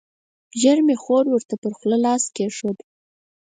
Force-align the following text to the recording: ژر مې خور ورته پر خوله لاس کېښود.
ژر 0.61 0.77
مې 0.85 0.95
خور 1.03 1.25
ورته 1.29 1.55
پر 1.61 1.71
خوله 1.77 1.97
لاس 2.05 2.23
کېښود. 2.35 2.77